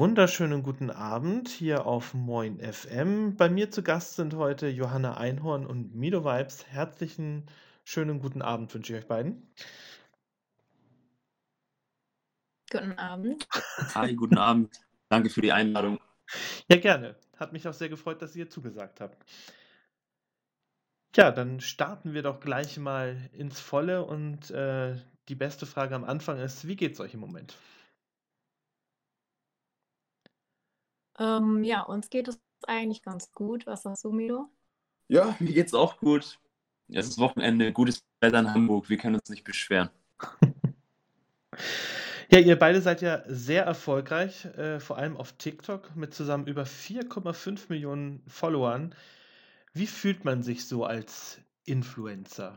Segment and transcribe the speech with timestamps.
[0.00, 3.36] wunderschönen guten Abend hier auf Moin FM.
[3.36, 6.66] Bei mir zu Gast sind heute Johanna Einhorn und Mido Vibes.
[6.68, 7.44] Herzlichen
[7.84, 9.46] schönen guten Abend wünsche ich euch beiden.
[12.70, 13.46] Guten Abend.
[13.94, 14.74] Hi, guten Abend.
[15.10, 16.00] Danke für die Einladung.
[16.70, 17.16] Ja, gerne.
[17.36, 19.22] Hat mich auch sehr gefreut, dass ihr zugesagt habt.
[21.14, 24.96] Ja, dann starten wir doch gleich mal ins Volle und äh,
[25.28, 27.54] die beste Frage am Anfang ist, wie geht's euch im Moment?
[31.20, 33.66] Ähm, ja, uns geht es eigentlich ganz gut.
[33.66, 34.48] Was sagst du, Mido?
[35.08, 36.40] Ja, mir geht's auch gut.
[36.88, 39.90] Es ist Wochenende, gutes Wetter in Hamburg, wir können uns nicht beschweren.
[42.32, 46.64] Ja, ihr beide seid ja sehr erfolgreich, äh, vor allem auf TikTok mit zusammen über
[46.64, 48.94] 4,5 Millionen Followern.
[49.72, 52.56] Wie fühlt man sich so als Influencer?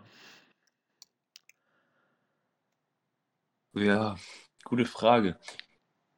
[3.73, 4.15] Ja,
[4.63, 5.39] gute Frage.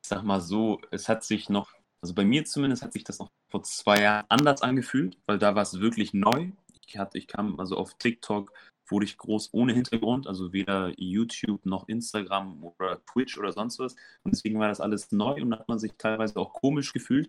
[0.04, 1.75] Ich sag mal so, es hat sich noch,
[2.06, 5.56] also bei mir zumindest hat sich das noch vor zwei Jahren anders angefühlt, weil da
[5.56, 6.52] war es wirklich neu.
[6.86, 8.54] Ich, hatte, ich kam also auf TikTok,
[8.88, 13.96] wurde ich groß ohne Hintergrund, also weder YouTube noch Instagram oder Twitch oder sonst was.
[14.22, 17.28] Und deswegen war das alles neu und hat man sich teilweise auch komisch gefühlt.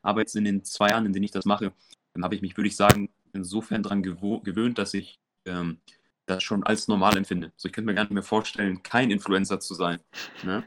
[0.00, 1.74] Aber jetzt in den zwei Jahren, in denen ich das mache,
[2.14, 5.76] dann habe ich mich, würde ich sagen, insofern daran gewöhnt, dass ich ähm,
[6.24, 7.52] das schon als normal empfinde.
[7.54, 10.00] Also ich könnte mir gar nicht mehr vorstellen, kein Influencer zu sein.
[10.42, 10.66] Ne?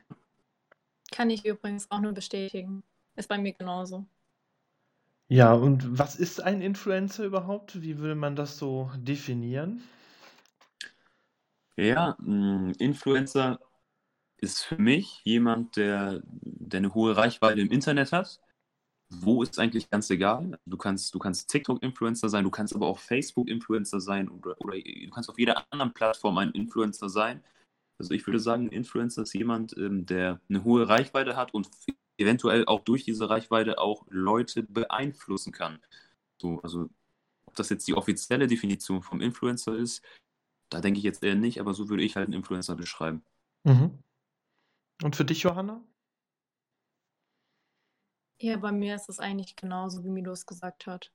[1.12, 2.84] Kann ich übrigens auch nur bestätigen.
[3.16, 4.06] Ist bei mir genauso.
[5.28, 7.82] Ja, und was ist ein Influencer überhaupt?
[7.82, 9.82] Wie würde man das so definieren?
[11.78, 13.60] Ja, ein Influencer
[14.38, 18.42] ist für mich jemand, der, der eine hohe Reichweite im Internet hat,
[19.10, 20.60] wo ist eigentlich ganz egal.
[20.66, 25.10] Du kannst, du kannst TikTok-Influencer sein, du kannst aber auch Facebook-Influencer sein oder, oder du
[25.12, 27.44] kannst auf jeder anderen Plattform ein Influencer sein.
[28.00, 31.70] Also ich würde sagen, ein Influencer ist jemand, ähm, der eine hohe Reichweite hat und
[32.22, 35.80] eventuell auch durch diese Reichweite auch Leute beeinflussen kann.
[36.38, 36.90] So, also
[37.46, 40.04] ob das jetzt die offizielle Definition vom Influencer ist,
[40.70, 43.24] da denke ich jetzt eher nicht, aber so würde ich halt einen Influencer beschreiben.
[43.64, 44.02] Mhm.
[45.04, 45.84] Und für dich, Johanna?
[48.40, 51.12] Ja, bei mir ist es eigentlich genauso, wie Milo es gesagt hat.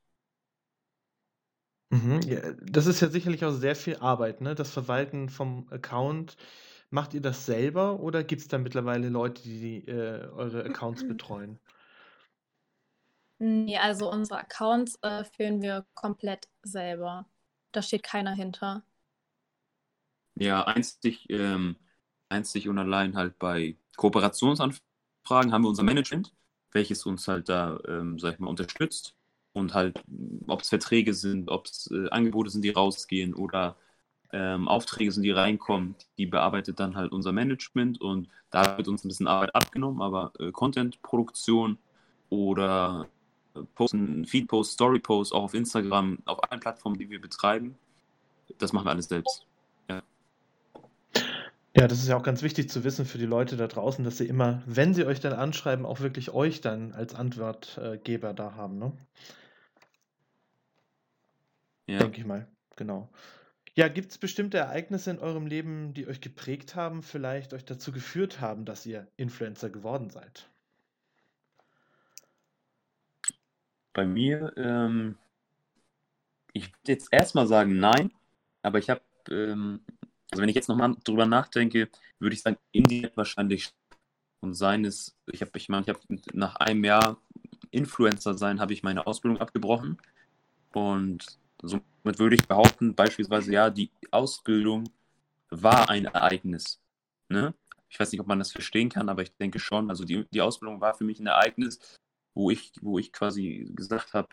[1.90, 4.54] Mhm, ja, das ist ja sicherlich auch sehr viel Arbeit, ne?
[4.54, 6.36] Das Verwalten vom Account.
[6.90, 11.58] Macht ihr das selber oder gibt es da mittlerweile Leute, die äh, eure Accounts betreuen?
[13.38, 17.26] Nee, also unsere Accounts äh, führen wir komplett selber.
[17.72, 18.82] Da steht keiner hinter.
[20.36, 21.76] Ja, einzig, ähm,
[22.28, 26.32] einzig und allein halt bei Kooperationsanfragen haben wir unser Management
[26.76, 29.16] welches uns halt da, ähm, sag ich mal, unterstützt
[29.52, 30.04] und halt,
[30.46, 33.76] ob es Verträge sind, ob es äh, Angebote sind, die rausgehen oder
[34.32, 39.04] ähm, Aufträge sind, die reinkommen, die bearbeitet dann halt unser Management und da wird uns
[39.04, 41.78] ein bisschen Arbeit abgenommen, aber äh, Content-Produktion
[42.30, 43.08] oder
[43.54, 47.76] äh, Posten, Feed-Post, Story-Post, auch auf Instagram, auf allen Plattformen, die wir betreiben,
[48.58, 49.46] das machen wir alles selbst.
[51.76, 54.16] Ja, das ist ja auch ganz wichtig zu wissen für die Leute da draußen, dass
[54.16, 58.78] sie immer, wenn sie euch dann anschreiben, auch wirklich euch dann als Antwortgeber da haben,
[58.78, 58.92] ne?
[61.86, 61.98] Ja.
[61.98, 63.10] Denke ich mal, genau.
[63.76, 67.92] Ja, gibt es bestimmte Ereignisse in eurem Leben, die euch geprägt haben, vielleicht euch dazu
[67.92, 70.48] geführt haben, dass ihr Influencer geworden seid?
[73.92, 75.16] Bei mir, ähm,
[76.52, 78.10] ich würde jetzt erstmal sagen nein,
[78.62, 79.80] aber ich habe ähm,
[80.30, 81.88] also wenn ich jetzt nochmal drüber nachdenke,
[82.18, 83.70] würde ich sagen, indirekt wahrscheinlich
[84.40, 86.00] und seines, ich habe, ich meine, ich habe
[86.32, 87.16] nach einem Jahr
[87.70, 89.98] Influencer sein, habe ich meine Ausbildung abgebrochen
[90.72, 94.88] und somit würde ich behaupten, beispielsweise, ja, die Ausbildung
[95.50, 96.80] war ein Ereignis.
[97.28, 97.54] Ne?
[97.88, 99.90] Ich weiß nicht, ob man das verstehen kann, aber ich denke schon.
[99.90, 101.78] Also die, die Ausbildung war für mich ein Ereignis,
[102.34, 104.28] wo ich, wo ich quasi gesagt habe,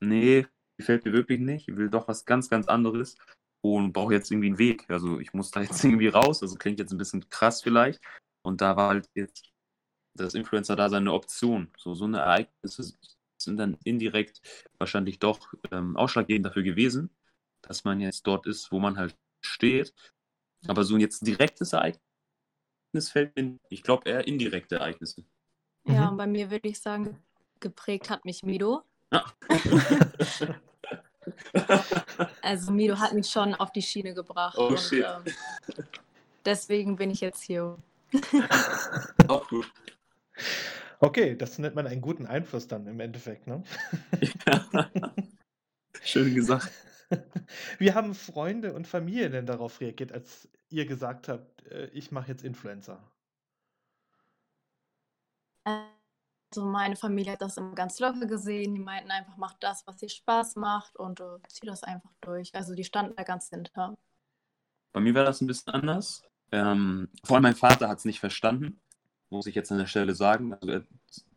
[0.00, 0.46] nee,
[0.76, 3.16] gefällt mir wirklich nicht, ich will doch was ganz, ganz anderes
[3.62, 4.88] und brauche jetzt irgendwie einen Weg.
[4.88, 6.42] Also ich muss da jetzt irgendwie raus.
[6.42, 8.00] Also klingt jetzt ein bisschen krass vielleicht.
[8.42, 9.50] Und da war halt jetzt
[10.14, 11.70] das Influencer da seine Option.
[11.78, 12.92] So, so eine Ereignisse
[13.44, 14.40] sind dann indirekt
[14.78, 17.10] wahrscheinlich doch ähm, ausschlaggebend dafür gewesen,
[17.62, 19.94] dass man jetzt dort ist, wo man halt steht.
[20.66, 22.00] Aber so ein jetzt direktes Ereignis
[23.10, 25.24] fällt mir, ich glaube, eher indirekte Ereignisse.
[25.84, 26.08] Ja, mhm.
[26.10, 27.18] und bei mir würde ich sagen,
[27.60, 28.82] geprägt hat mich Mido.
[29.12, 29.24] Ja.
[32.42, 34.56] Also Mido hat mich schon auf die Schiene gebracht.
[34.58, 35.04] Oh, und, shit.
[35.04, 35.32] Ähm,
[36.44, 37.78] deswegen bin ich jetzt hier.
[39.28, 39.70] Auch gut.
[41.02, 43.64] Okay, das nennt man einen guten Einfluss dann im Endeffekt, ne?
[44.46, 44.86] Ja.
[46.00, 46.70] Schön gesagt.
[47.78, 52.28] Wie haben Freunde und Familie denn darauf reagiert, als ihr gesagt habt, äh, ich mache
[52.28, 53.02] jetzt Influencer?
[55.64, 58.76] Also meine Familie hat das immer ganz locker gesehen.
[58.76, 62.54] Die meinten einfach, mach das, was dir Spaß macht und äh, zieh das einfach durch.
[62.54, 63.98] Also die standen da ganz hinter.
[64.92, 66.22] Bei mir war das ein bisschen anders.
[66.52, 68.80] Ähm, vor allem mein Vater hat es nicht verstanden,
[69.32, 70.54] muss ich jetzt an der Stelle sagen.
[70.54, 70.82] Also er,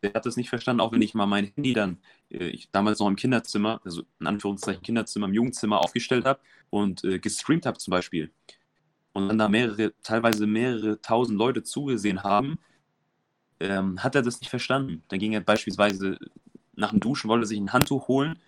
[0.02, 1.98] der hat es nicht verstanden, auch wenn ich mal mein Handy dann,
[2.30, 6.40] äh, ich damals noch im Kinderzimmer, also in Anführungszeichen Kinderzimmer, im Jugendzimmer aufgestellt habe
[6.70, 8.30] und äh, gestreamt habe zum Beispiel.
[9.12, 12.58] Und dann da mehrere, teilweise mehrere tausend Leute zugesehen haben,
[13.60, 15.02] ähm, hat er das nicht verstanden.
[15.08, 16.18] Dann ging er beispielsweise
[16.74, 18.38] nach dem Duschen, wollte sich ein Handtuch holen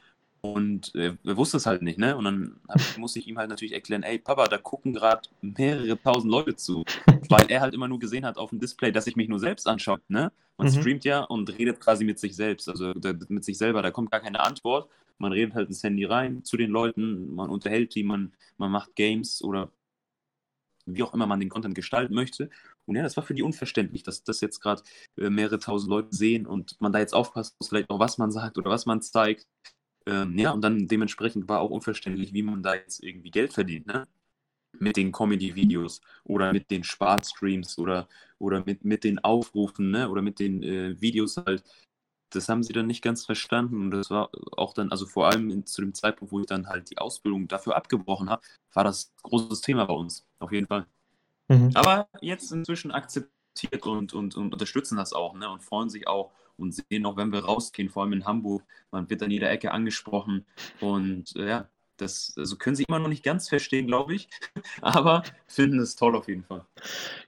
[0.40, 2.16] und er wusste es halt nicht, ne?
[2.16, 2.60] Und dann
[2.98, 6.84] musste ich ihm halt natürlich erklären, ey Papa, da gucken gerade mehrere tausend Leute zu.
[7.28, 9.66] Weil er halt immer nur gesehen hat auf dem Display, dass ich mich nur selbst
[9.66, 10.32] anschaue, ne?
[10.56, 10.72] Man Mhm.
[10.72, 12.92] streamt ja und redet quasi mit sich selbst, also
[13.28, 14.90] mit sich selber, da kommt gar keine Antwort.
[15.18, 18.94] Man redet halt ins Handy rein zu den Leuten, man unterhält die, man, man macht
[18.96, 19.70] Games oder
[20.86, 22.48] wie auch immer man den Content gestalten möchte.
[22.86, 24.82] Und ja, das war für die unverständlich, dass das jetzt gerade
[25.18, 28.30] äh, mehrere tausend Leute sehen und man da jetzt aufpassen muss, vielleicht auch was man
[28.32, 29.46] sagt oder was man zeigt.
[30.08, 33.86] Ähm, ja, und dann dementsprechend war auch unverständlich, wie man da jetzt irgendwie Geld verdient,
[33.86, 34.06] ne?
[34.78, 38.08] Mit den Comedy-Videos oder mit den Spartstreams oder,
[38.38, 40.08] oder mit, mit den Aufrufen, ne?
[40.08, 41.62] Oder mit den äh, Videos halt.
[42.30, 45.50] Das haben sie dann nicht ganz verstanden und das war auch dann, also vor allem
[45.50, 48.42] in, zu dem Zeitpunkt, wo ich dann halt die Ausbildung dafür abgebrochen habe,
[48.74, 50.86] war das großes Thema bei uns, auf jeden Fall.
[51.48, 51.70] Mhm.
[51.74, 55.48] Aber jetzt inzwischen akzeptiert und, und, und unterstützen das auch ne?
[55.48, 59.08] und freuen sich auch und sehen auch, wenn wir rausgehen, vor allem in Hamburg, man
[59.08, 60.44] wird an jeder Ecke angesprochen
[60.80, 64.28] und äh, ja, das also können sie immer noch nicht ganz verstehen, glaube ich,
[64.80, 66.64] aber finden es toll auf jeden Fall.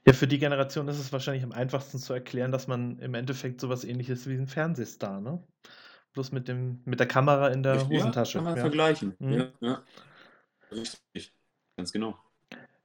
[0.05, 3.61] Ja, für die Generation ist es wahrscheinlich am einfachsten zu erklären, dass man im Endeffekt
[3.61, 5.43] sowas ähnliches wie ein Fernsehstar, ne?
[6.13, 8.39] Bloß mit dem, mit der Kamera in der Hosentasche.
[8.39, 8.61] Ja, kann man ja.
[8.61, 9.15] vergleichen.
[9.19, 9.33] Mhm.
[9.33, 9.83] Ja, ja.
[10.71, 11.33] Richtig,
[11.77, 12.17] ganz genau.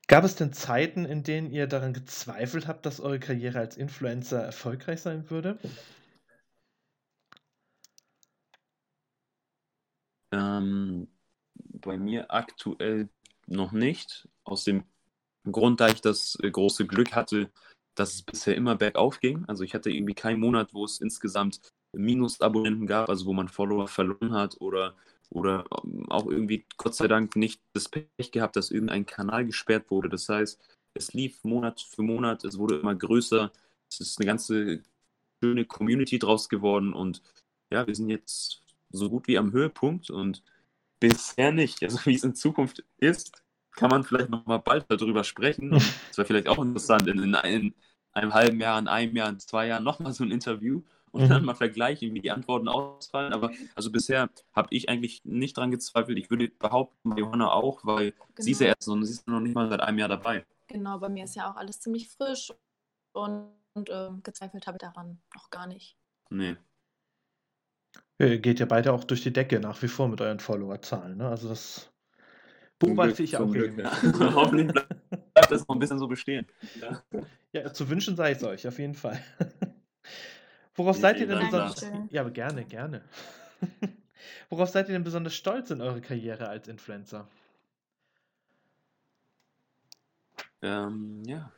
[0.08, 4.40] Gab es denn Zeiten, in denen ihr daran gezweifelt habt, dass eure Karriere als Influencer
[4.40, 5.58] erfolgreich sein würde?
[10.36, 11.08] Ähm,
[11.54, 13.08] bei mir aktuell
[13.46, 14.28] noch nicht.
[14.44, 14.84] Aus dem
[15.50, 17.50] Grund, da ich das äh, große Glück hatte,
[17.94, 19.44] dass es bisher immer bergauf ging.
[19.46, 21.60] Also ich hatte irgendwie keinen Monat, wo es insgesamt
[21.92, 24.94] Minusabonnenten gab, also wo man Follower verloren hat oder,
[25.30, 29.90] oder ähm, auch irgendwie Gott sei Dank nicht das Pech gehabt, dass irgendein Kanal gesperrt
[29.90, 30.08] wurde.
[30.08, 30.60] Das heißt,
[30.94, 33.52] es lief Monat für Monat, es wurde immer größer.
[33.90, 34.82] Es ist eine ganze
[35.42, 37.22] schöne Community draus geworden und
[37.70, 40.42] ja, wir sind jetzt so gut wie am Höhepunkt und
[41.00, 41.82] bisher nicht.
[41.82, 43.42] Also wie es in Zukunft ist,
[43.72, 45.72] kann man vielleicht noch mal bald darüber sprechen.
[45.74, 47.74] Und es wäre vielleicht auch interessant, in, in, in
[48.12, 51.28] einem halben Jahr, in einem Jahr, in zwei Jahren nochmal so ein Interview und Mhm.
[51.28, 53.32] dann mal vergleichen, wie die Antworten ausfallen.
[53.32, 56.18] Aber also bisher habe ich eigentlich nicht dran gezweifelt.
[56.18, 58.74] Ich würde behaupten, bei Johanna auch, weil sie ist ja Genau.
[58.76, 60.44] erst so, sie ist noch nicht mal seit einem Jahr dabei.
[60.68, 62.52] Genau, bei mir ist ja auch alles ziemlich frisch
[63.12, 65.96] und, und ähm, gezweifelt habe ich daran noch gar nicht.
[66.30, 66.56] Nee.
[68.18, 71.28] Ihr geht ja beide auch durch die Decke nach wie vor mit euren Followerzahlen, ne?
[71.28, 71.90] Also das
[72.78, 74.02] beobachte ich auch regelmäßig.
[74.02, 74.34] ja.
[74.34, 76.46] Hoffentlich bleibt das noch ein bisschen so bestehen.
[76.80, 77.02] Ja.
[77.52, 79.22] Ja, zu wünschen sei es euch, auf jeden Fall.
[80.74, 81.76] Worauf seid ihr denn besonders...
[81.76, 82.08] Dankeschön.
[82.10, 83.02] Ja, aber gerne, gerne.
[84.50, 87.28] Worauf seid ihr denn besonders stolz in eurer Karriere als Influencer?
[90.60, 91.50] Ähm, ja.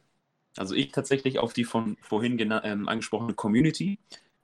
[0.56, 3.98] Also ich tatsächlich auf die von vorhin ähm, angesprochene Community.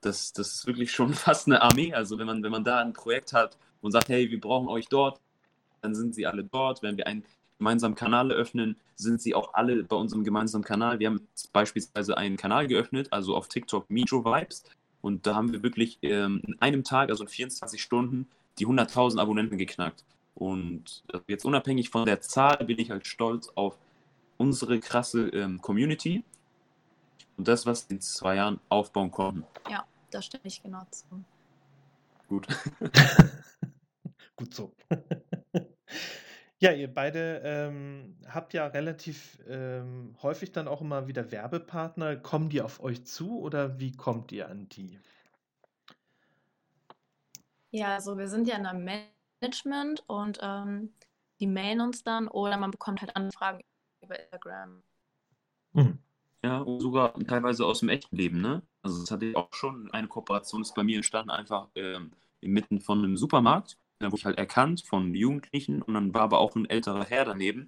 [0.05, 1.93] Das, das ist wirklich schon fast eine Armee.
[1.93, 4.87] Also wenn man, wenn man da ein Projekt hat und sagt, hey, wir brauchen euch
[4.87, 5.19] dort,
[5.81, 6.81] dann sind sie alle dort.
[6.81, 7.25] Wenn wir einen
[7.57, 10.99] gemeinsamen Kanal eröffnen, sind sie auch alle bei unserem gemeinsamen Kanal.
[10.99, 14.63] Wir haben beispielsweise einen Kanal geöffnet, also auf TikTok Metro Vibes.
[15.01, 19.19] Und da haben wir wirklich ähm, in einem Tag, also in 24 Stunden, die 100.000
[19.19, 20.03] Abonnenten geknackt.
[20.33, 23.77] Und äh, jetzt unabhängig von der Zahl bin ich halt stolz auf
[24.37, 26.23] unsere krasse ähm, Community
[27.37, 29.43] und das, was in zwei Jahren aufbauen konnten.
[29.69, 29.85] Ja,
[30.15, 31.05] da stimme ich genau zu.
[32.27, 32.47] Gut.
[34.35, 34.73] Gut so.
[36.59, 42.15] Ja, ihr beide ähm, habt ja relativ ähm, häufig dann auch immer wieder Werbepartner.
[42.15, 44.97] Kommen die auf euch zu oder wie kommt ihr an die?
[47.71, 48.85] Ja, also wir sind ja in einem
[49.41, 50.93] Management und ähm,
[51.41, 53.61] die mailen uns dann oder man bekommt halt Anfragen
[54.01, 54.81] über Instagram.
[56.45, 58.61] Ja, sogar teilweise aus dem echten Leben, ne?
[58.83, 59.89] Also das hatte ich auch schon.
[59.91, 63.79] Eine Kooperation ist bei mir entstanden, einfach ähm, inmitten von einem Supermarkt.
[63.97, 67.25] Da wurde ich halt erkannt von Jugendlichen und dann war aber auch ein älterer Herr
[67.25, 67.67] daneben,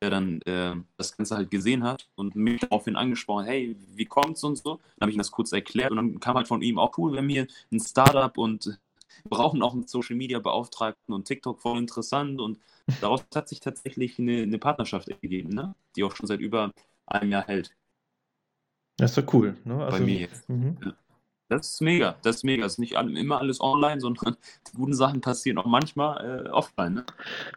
[0.00, 4.42] der dann äh, das Ganze halt gesehen hat und mich daraufhin angesprochen, hey, wie kommt's
[4.42, 4.76] und so.
[4.96, 7.12] Dann habe ich ihm das kurz erklärt und dann kam halt von ihm auch cool,
[7.28, 8.78] wir ein Startup und
[9.28, 12.58] brauchen auch einen Social Media Beauftragten und TikTok voll interessant und
[13.02, 15.74] daraus hat sich tatsächlich eine, eine Partnerschaft ergeben, ne?
[15.94, 16.72] die auch schon seit über
[17.06, 17.74] einem Jahr hält.
[18.96, 19.56] Das ist doch cool.
[19.64, 19.76] Ne?
[19.76, 20.48] Bei Also, mir jetzt.
[20.48, 20.78] Mhm.
[20.84, 20.94] Ja.
[21.48, 22.64] Das ist mega, das ist mega.
[22.64, 24.36] Es ist nicht immer alles online, sondern
[24.66, 26.94] die guten Sachen passieren auch manchmal äh, offline.
[26.94, 27.06] Ne?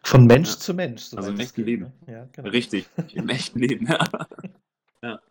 [0.04, 0.58] Von Mensch ja.
[0.58, 1.14] zu Mensch.
[1.16, 1.94] Also im echten Leben.
[2.06, 2.14] Ne?
[2.14, 2.50] Ja, genau.
[2.50, 3.88] Richtig, im echten Leben.
[3.88, 4.00] ja.
[5.02, 5.20] ja.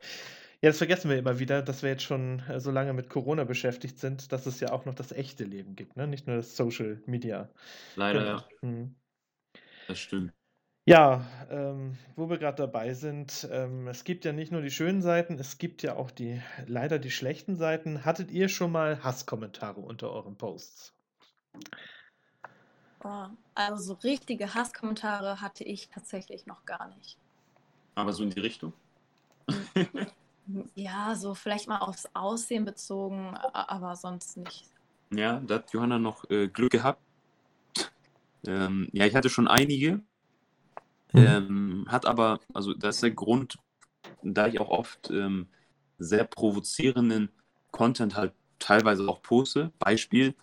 [0.63, 3.45] Ja, das vergessen wir immer wieder, dass wir jetzt schon äh, so lange mit Corona
[3.45, 6.07] beschäftigt sind, dass es ja auch noch das echte Leben gibt, ne?
[6.07, 7.51] nicht nur das Social Media.
[7.95, 8.31] Leider, genau.
[8.31, 8.49] ja.
[8.63, 8.95] Hm.
[9.87, 10.33] Das stimmt.
[10.88, 15.02] Ja, ähm, wo wir gerade dabei sind, ähm, es gibt ja nicht nur die schönen
[15.02, 18.05] Seiten, es gibt ja auch die leider die schlechten Seiten.
[18.05, 20.95] Hattet ihr schon mal Hasskommentare unter euren Posts?
[23.02, 23.26] Oh,
[23.57, 27.19] also so richtige Hasskommentare hatte ich tatsächlich noch gar nicht.
[27.97, 28.73] Aber so in die Richtung?
[30.76, 34.71] Ja, so vielleicht mal aufs Aussehen bezogen, aber sonst nicht.
[35.12, 37.02] Ja, da hat Johanna noch äh, Glück gehabt.
[38.47, 40.02] Ähm, ja, ich hatte schon einige.
[41.16, 41.26] Mhm.
[41.26, 43.58] Ähm, hat aber, also das ist der Grund,
[44.23, 45.46] da ich auch oft ähm,
[45.99, 47.30] sehr provozierenden
[47.70, 49.73] Content halt teilweise auch poste.
[49.78, 50.35] Beispiel,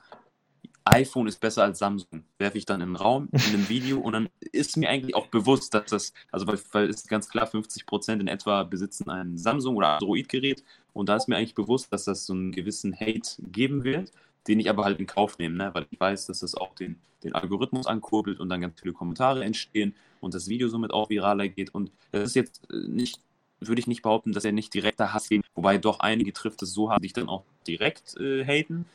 [0.85, 2.23] iPhone ist besser als Samsung.
[2.39, 5.27] Werfe ich dann in den Raum, in einem Video und dann ist mir eigentlich auch
[5.27, 9.37] bewusst, dass das, also weil, weil ist ganz klar, 50 Prozent in etwa besitzen ein
[9.37, 13.41] Samsung oder Android-Gerät und da ist mir eigentlich bewusst, dass das so einen gewissen Hate
[13.43, 14.11] geben wird,
[14.47, 15.69] den ich aber halt in Kauf nehme, ne?
[15.73, 19.43] weil ich weiß, dass das auch den, den Algorithmus ankurbelt und dann ganz viele Kommentare
[19.43, 23.19] entstehen und das Video somit auch viraler geht und das ist jetzt äh, nicht
[23.67, 26.73] würde ich nicht behaupten, dass er nicht direkter Hass geht, wobei doch einige trifft es
[26.73, 28.85] so hart, die ich dann auch direkt äh, haten.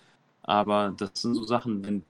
[0.43, 2.03] Aber das sind so Sachen, wenn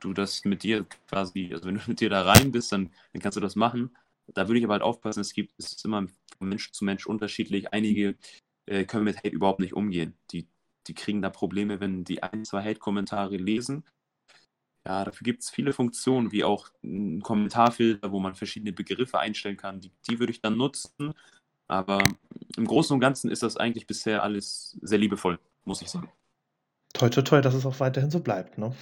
[0.00, 3.22] du das mit dir quasi, also wenn du mit dir da rein bist, dann, dann
[3.22, 3.90] kannst du das machen.
[4.34, 6.06] Da würde ich aber halt aufpassen, es gibt, es ist immer
[6.38, 7.72] von Mensch zu Mensch unterschiedlich.
[7.72, 8.16] Einige
[8.66, 10.14] äh, können mit Hate überhaupt nicht umgehen.
[10.32, 10.46] Die,
[10.88, 13.84] die kriegen da Probleme, wenn die ein, zwei Hate-Kommentare lesen.
[14.86, 19.56] Ja, dafür gibt es viele Funktionen, wie auch ein Kommentarfilter, wo man verschiedene Begriffe einstellen
[19.56, 19.80] kann.
[19.80, 21.12] Die, die würde ich dann nutzen.
[21.66, 21.98] Aber
[22.56, 26.08] im Großen und Ganzen ist das eigentlich bisher alles sehr liebevoll, muss ich sagen.
[26.92, 28.74] Toi, toi, toi, dass es auch weiterhin so bleibt, ne?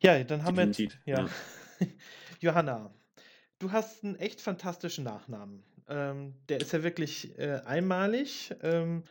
[0.00, 1.26] Ja, dann haben wir jetzt, ja.
[1.26, 1.28] ja.
[2.40, 2.94] Johanna,
[3.58, 5.64] du hast einen echt fantastischen Nachnamen.
[5.88, 8.54] Ähm, der ist ja wirklich äh, einmalig.
[8.62, 9.04] Ähm,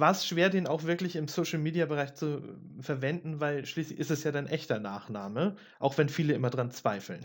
[0.00, 2.42] war es schwer, den auch wirklich im Social-Media-Bereich zu
[2.80, 7.24] verwenden, weil schließlich ist es ja dein echter Nachname, auch wenn viele immer dran zweifeln.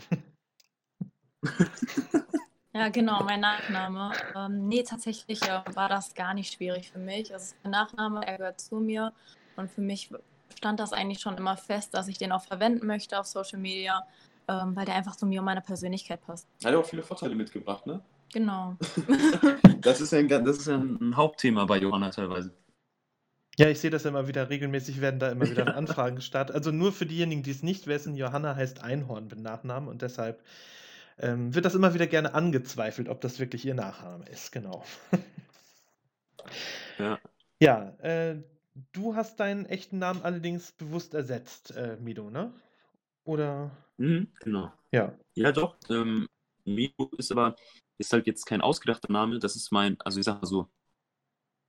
[2.76, 4.12] Ja, genau, mein Nachname.
[4.36, 7.30] Ähm, nee, tatsächlich äh, war das gar nicht schwierig für mich.
[7.30, 9.14] Es ist mein Nachname, er gehört zu mir.
[9.56, 10.10] Und für mich
[10.54, 14.06] stand das eigentlich schon immer fest, dass ich den auch verwenden möchte auf Social Media,
[14.46, 16.46] ähm, weil der einfach zu mir und meiner Persönlichkeit passt.
[16.62, 18.02] Hat ja auch viele Vorteile mitgebracht, ne?
[18.30, 18.76] Genau.
[19.80, 22.52] das ist ja, ein, das ist ja ein Hauptthema bei Johanna teilweise.
[23.58, 26.54] Ja, ich sehe das immer wieder, regelmäßig werden da immer wieder Anfragen gestartet.
[26.54, 30.42] Also nur für diejenigen, die es nicht wissen, Johanna heißt Einhorn mit Nachnamen und deshalb
[31.18, 34.84] ähm, wird das immer wieder gerne angezweifelt, ob das wirklich ihr Nachname ist, genau.
[36.98, 37.18] ja.
[37.58, 38.42] Ja, äh,
[38.92, 42.52] du hast deinen echten Namen allerdings bewusst ersetzt, äh, Mido, ne?
[43.24, 43.70] Oder?
[43.96, 44.70] Mhm, genau.
[44.92, 45.18] Ja.
[45.34, 45.78] Ja, doch.
[45.88, 46.28] Ähm,
[46.66, 47.56] Mido ist aber,
[47.96, 50.68] ist halt jetzt kein ausgedachter Name, das ist mein, also ich sag mal so,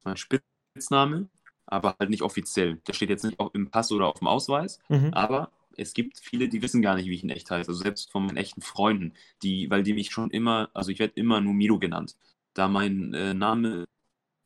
[0.03, 1.29] mein Spitzname,
[1.68, 2.78] aber halt nicht offiziell.
[2.88, 5.14] Der steht jetzt nicht im Pass oder auf dem Ausweis, mhm.
[5.14, 7.70] aber es gibt viele, die wissen gar nicht, wie ich in echt heiße.
[7.70, 11.14] Also selbst von meinen echten Freunden, die, weil die mich schon immer, also ich werde
[11.16, 12.18] immer nur Mido genannt.
[12.54, 13.86] Da mein äh, Name,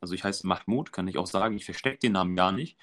[0.01, 2.77] also ich heiße Mahmoud, kann ich auch sagen, ich verstecke den Namen gar nicht.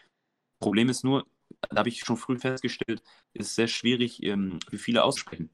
[0.61, 1.27] Problem ist nur,
[1.69, 3.03] da habe ich schon früh festgestellt,
[3.35, 5.51] ist sehr schwierig ähm, für viele aussprechen.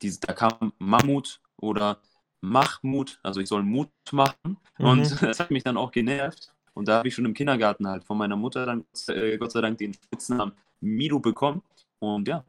[0.00, 2.00] Diese, da kam Mahmoud oder
[2.40, 4.56] Mahmoud, also ich soll Mut machen.
[4.78, 4.86] Mhm.
[4.86, 6.54] Und das hat mich dann auch genervt.
[6.76, 9.62] Und da habe ich schon im Kindergarten halt von meiner Mutter dann äh, Gott sei
[9.62, 10.52] Dank den Spitznamen
[10.82, 11.62] Mido bekommen.
[12.00, 12.44] Und ja,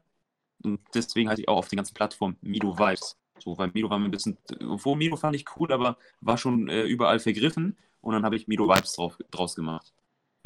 [0.63, 3.15] und deswegen heiße ich auch auf den ganzen Plattformen Mido Vibes.
[3.39, 6.67] So, weil Mido war mir ein bisschen, obwohl Mido fand ich cool, aber war schon
[6.67, 7.77] äh, überall vergriffen.
[8.01, 9.93] Und dann habe ich Mido Vibes drauf, draus gemacht.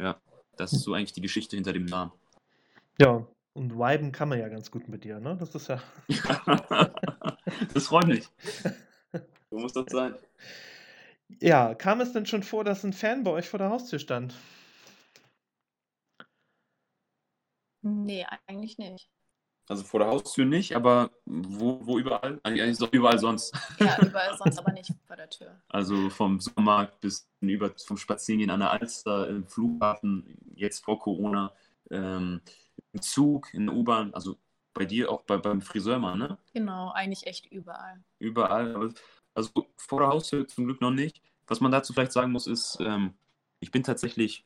[0.00, 0.16] Ja,
[0.56, 2.12] das ist so eigentlich die Geschichte hinter dem Namen.
[3.00, 5.36] Ja, und viben kann man ja ganz gut mit dir, ne?
[5.40, 5.82] Das ist ja.
[7.74, 8.28] das freut mich.
[9.50, 10.14] So muss das sein.
[11.40, 14.34] Ja, kam es denn schon vor, dass ein Fan bei euch vor der Haustür stand?
[17.82, 19.10] Nee, eigentlich nicht.
[19.68, 22.40] Also vor der Haustür nicht, aber wo, wo überall?
[22.42, 23.54] Eigentlich doch überall sonst.
[23.78, 25.60] Ja, überall sonst, aber nicht vor der Tür.
[25.68, 31.52] Also vom Supermarkt bis über vom Spazierengehen an der Alster, im Flughafen, jetzt vor Corona,
[31.90, 32.40] ähm,
[32.92, 34.36] im Zug, in der U-Bahn, also
[34.74, 36.38] bei dir auch bei, beim Friseur mal, ne?
[36.52, 38.02] Genau, eigentlich echt überall.
[38.18, 38.92] Überall,
[39.34, 41.20] also vor der Haustür zum Glück noch nicht.
[41.46, 43.14] Was man dazu vielleicht sagen muss, ist, ähm,
[43.60, 44.44] ich bin tatsächlich,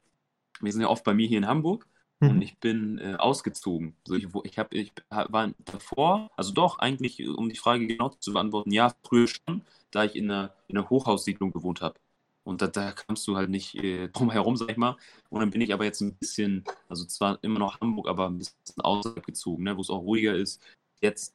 [0.60, 1.86] wir sind ja oft bei mir hier in Hamburg
[2.20, 2.30] Mhm.
[2.30, 3.94] Und ich bin äh, ausgezogen.
[4.06, 8.32] Also ich, ich, hab, ich war davor, also doch, eigentlich, um die Frage genau zu
[8.32, 11.98] beantworten, ja, früher schon, da ich in einer, in einer Hochhaussiedlung gewohnt habe.
[12.44, 14.96] Und da, da kamst du halt nicht äh, drum herum, sag ich mal.
[15.28, 18.38] Und dann bin ich aber jetzt ein bisschen, also zwar immer noch Hamburg, aber ein
[18.38, 20.62] bisschen außerhalb gezogen, ne, wo es auch ruhiger ist.
[21.00, 21.34] Jetzt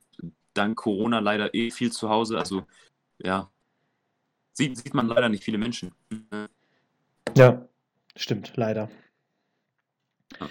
[0.53, 2.39] dank Corona leider eh viel zu Hause.
[2.39, 2.65] Also
[3.23, 3.51] ja,
[4.53, 5.93] sieht, sieht man leider nicht viele Menschen.
[7.35, 7.67] Ja,
[8.15, 8.89] stimmt, leider.
[10.39, 10.49] Ja.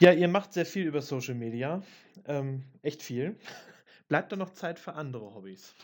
[0.00, 1.82] ja, ihr macht sehr viel über Social Media.
[2.24, 3.38] Ähm, echt viel.
[4.08, 5.74] Bleibt da noch Zeit für andere Hobbys?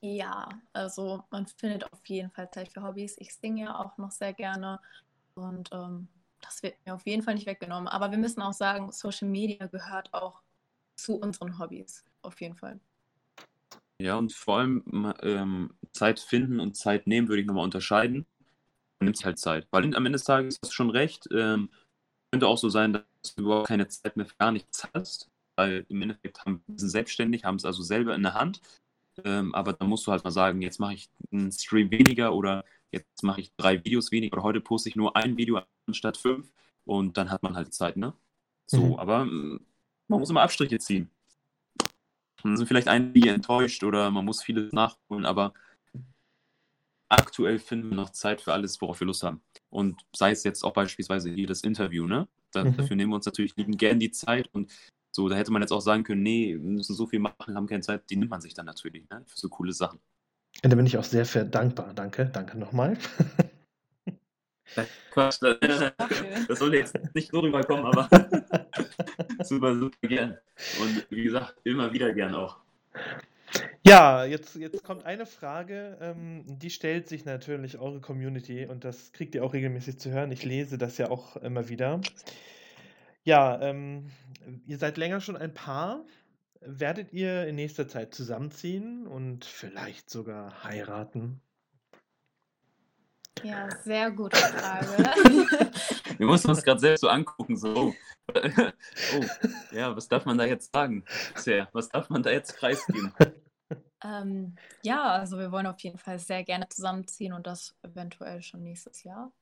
[0.00, 3.16] Ja, also man findet auf jeden Fall Zeit für Hobbys.
[3.18, 4.78] Ich singe ja auch noch sehr gerne
[5.34, 6.08] und ähm,
[6.42, 7.88] das wird mir auf jeden Fall nicht weggenommen.
[7.88, 10.42] Aber wir müssen auch sagen, Social Media gehört auch
[10.96, 12.80] zu unseren Hobbys, auf jeden Fall.
[14.00, 18.26] Ja, und vor allem ähm, Zeit finden und Zeit nehmen würde ich nochmal unterscheiden.
[18.98, 19.66] Man nimmt sich halt Zeit.
[19.70, 21.28] Weil am Ende des Tages hast du schon recht.
[21.32, 21.70] Ähm,
[22.32, 25.30] könnte auch so sein, dass du überhaupt keine Zeit mehr für gar nichts hast.
[25.56, 28.60] Weil im Endeffekt haben, sind selbstständig, haben es also selber in der Hand
[29.22, 32.64] ähm, aber dann musst du halt mal sagen, jetzt mache ich einen Stream weniger oder
[32.90, 36.52] jetzt mache ich drei Videos weniger oder heute poste ich nur ein Video anstatt fünf
[36.84, 38.14] und dann hat man halt Zeit, ne?
[38.66, 38.94] So, mhm.
[38.94, 39.60] aber mm,
[40.08, 41.10] man muss immer Abstriche ziehen.
[42.44, 45.54] Dann sind vielleicht einige enttäuscht oder man muss vieles nachholen, aber
[47.08, 49.40] aktuell finden wir noch Zeit für alles, worauf wir Lust haben.
[49.70, 52.28] Und sei es jetzt auch beispielsweise hier das Interview, ne?
[52.52, 52.76] Da, mhm.
[52.76, 54.70] Dafür nehmen wir uns natürlich lieben gern die Zeit und
[55.10, 57.68] so, da hätte man jetzt auch sagen können, nee, wir müssen so viel machen, haben
[57.68, 58.10] keine Zeit.
[58.10, 60.00] Die nimmt man sich dann natürlich ne, für so coole Sachen.
[60.62, 61.94] Ja, da bin ich auch sehr, sehr dankbar.
[61.94, 62.98] Danke, danke nochmal.
[65.10, 65.92] Quatsch, das,
[66.48, 68.08] das soll jetzt nicht so rüberkommen, aber
[69.44, 70.38] super, super gern.
[70.80, 72.58] Und wie gesagt, immer wieder gern auch.
[73.86, 79.12] Ja, jetzt, jetzt kommt eine Frage, ähm, die stellt sich natürlich eure Community und das
[79.12, 80.32] kriegt ihr auch regelmäßig zu hören.
[80.32, 82.00] Ich lese das ja auch immer wieder.
[83.24, 84.10] Ja, ähm,
[84.66, 86.04] ihr seid länger schon ein Paar.
[86.60, 91.40] Werdet ihr in nächster Zeit zusammenziehen und vielleicht sogar heiraten?
[93.44, 94.96] Ja, sehr gute Frage.
[96.18, 97.94] Wir mussten uns gerade selbst so angucken, so,
[98.34, 99.24] oh,
[99.72, 101.04] ja, was darf man da jetzt sagen?
[101.34, 103.12] Sehr, was darf man da jetzt preisgeben?
[104.02, 108.62] Ähm, ja, also wir wollen auf jeden Fall sehr gerne zusammenziehen und das eventuell schon
[108.62, 109.32] nächstes Jahr.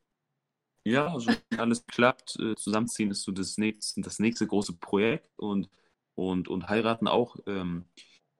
[0.84, 5.30] Ja, also wenn alles klappt, äh, zusammenziehen ist so das nächste, das nächste große Projekt
[5.36, 5.68] und,
[6.14, 7.84] und, und heiraten auch ähm,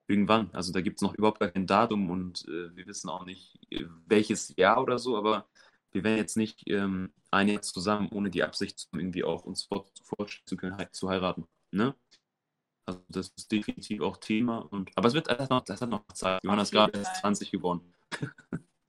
[0.07, 0.49] irgendwann.
[0.53, 3.59] Also da gibt es noch überhaupt gar kein Datum und äh, wir wissen auch nicht,
[3.71, 5.47] äh, welches Jahr oder so, aber
[5.91, 9.85] wir werden jetzt nicht ähm, ein Jahr zusammen, ohne die Absicht irgendwie auch uns vor,
[10.03, 11.47] vorstellen zu können, zu heiraten.
[11.71, 11.95] Ne?
[12.85, 14.57] Also das ist definitiv auch Thema.
[14.57, 16.43] Und, aber es wird das hat noch, das hat noch Zeit.
[16.43, 17.93] Wir waren das gerade erst 20 geworden.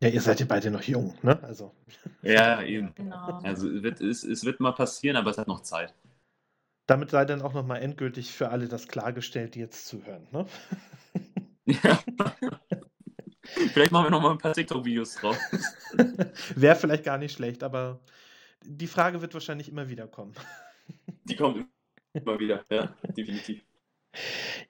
[0.03, 1.42] Ja, ihr seid ja beide noch jung, ne?
[1.42, 1.72] Also.
[2.20, 2.92] Ja, eben.
[2.94, 3.40] Genau.
[3.42, 5.94] Also es wird, es, es wird mal passieren, aber es hat noch Zeit.
[6.86, 10.46] Damit sei dann auch nochmal endgültig für alle das klargestellt, die jetzt zuhören, ne?
[11.64, 11.98] Ja.
[13.42, 15.38] vielleicht machen wir nochmal ein paar TikTok-Videos drauf.
[16.54, 18.00] Wäre vielleicht gar nicht schlecht, aber
[18.62, 20.34] die Frage wird wahrscheinlich immer wieder kommen.
[21.24, 21.66] Die kommt
[22.12, 23.62] immer wieder, ja, definitiv.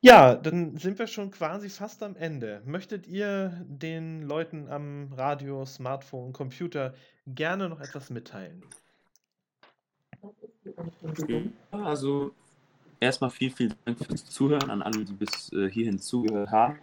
[0.01, 2.63] Ja, dann sind wir schon quasi fast am Ende.
[2.65, 6.95] Möchtet ihr den Leuten am Radio, Smartphone, Computer
[7.27, 8.65] gerne noch etwas mitteilen?
[11.71, 12.33] Also
[13.01, 16.79] erstmal viel, vielen Dank fürs Zuhören an alle, die bis äh, hierhin zugehört haben.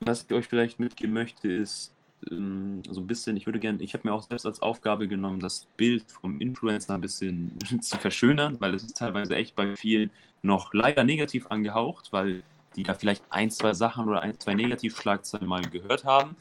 [0.00, 1.94] Was ich euch vielleicht mitgeben möchte, ist
[2.30, 5.40] ähm, so ein bisschen, ich würde gerne, ich habe mir auch selbst als Aufgabe genommen,
[5.40, 10.10] das Bild vom Influencer ein bisschen zu verschönern, weil es ist teilweise echt bei vielen
[10.42, 12.42] noch leider negativ angehaucht, weil
[12.76, 16.36] die da vielleicht ein, zwei Sachen oder ein, zwei Negativschlagzeilen mal gehört haben.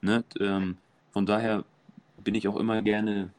[0.00, 0.24] Ne?
[0.40, 0.78] Ähm,
[1.12, 1.64] von daher
[2.22, 3.30] bin ich auch immer gerne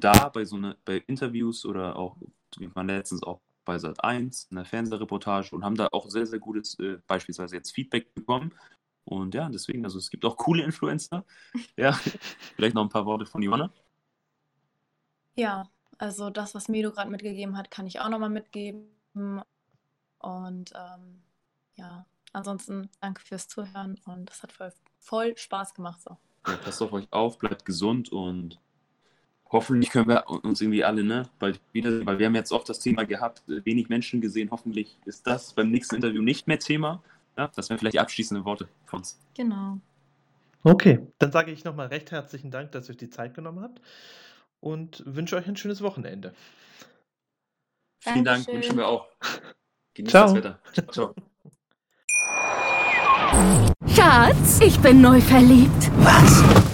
[0.00, 2.16] da bei so eine, bei Interviews oder auch,
[2.58, 6.26] wie man letztens auch bei Sat 1 in der Fernsehreportage und haben da auch sehr,
[6.26, 8.52] sehr gutes, äh, beispielsweise jetzt Feedback bekommen.
[9.04, 11.24] Und ja, deswegen, also es gibt auch coole Influencer.
[11.76, 11.92] Ja,
[12.56, 13.70] vielleicht noch ein paar Worte von Johanna.
[15.34, 18.88] Ja, also das, was Medo gerade mitgegeben hat, kann ich auch nochmal mitgeben.
[19.14, 21.22] Und ähm,
[21.76, 26.00] ja, ansonsten danke fürs Zuhören und es hat voll, voll Spaß gemacht.
[26.02, 26.16] So.
[26.46, 28.60] Ja, passt auf euch auf, bleibt gesund und
[29.50, 32.80] hoffentlich können wir uns irgendwie alle ne, bald wiedersehen, weil wir haben jetzt oft das
[32.80, 34.50] Thema gehabt, wenig Menschen gesehen.
[34.50, 37.02] Hoffentlich ist das beim nächsten Interview nicht mehr Thema.
[37.36, 39.18] Ja, das wären vielleicht die abschließenden Worte von uns.
[39.34, 39.78] Genau.
[40.62, 43.80] Okay, dann sage ich nochmal recht herzlichen Dank, dass ihr euch die Zeit genommen habt
[44.60, 46.32] und wünsche euch ein schönes Wochenende.
[48.00, 49.08] Vielen Dank, wünschen wir auch.
[49.94, 50.26] Genießt Ciao.
[50.26, 50.58] das Wetter.
[50.90, 51.14] Ciao.
[53.86, 55.90] Schatz, ich bin neu verliebt.
[55.98, 56.73] Was?